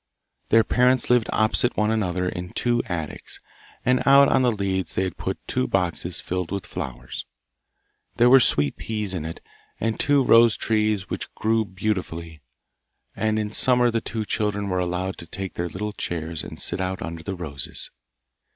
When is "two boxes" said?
5.45-6.19